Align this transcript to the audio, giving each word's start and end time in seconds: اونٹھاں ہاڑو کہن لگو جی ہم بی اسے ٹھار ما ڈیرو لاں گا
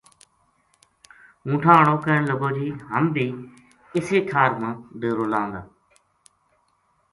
اونٹھاں 1.45 1.75
ہاڑو 1.79 1.95
کہن 2.03 2.21
لگو 2.29 2.49
جی 2.55 2.67
ہم 2.91 3.03
بی 3.13 3.25
اسے 3.97 4.17
ٹھار 4.29 4.51
ما 4.61 4.69
ڈیرو 4.99 5.25
لاں 5.31 5.47
گا 5.51 5.61